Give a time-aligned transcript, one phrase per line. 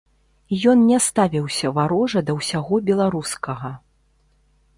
[0.71, 3.69] Ён не ставіўся варожа да ўсяго беларускага.